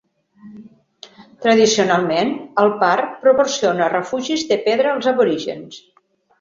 Tradicionalment, 1.45 2.33
el 2.63 2.73
parc 2.85 3.13
proporciona 3.27 3.93
refugis 3.99 4.49
de 4.55 4.61
pedra 4.67 4.97
als 4.99 5.15
aborígens. 5.15 5.83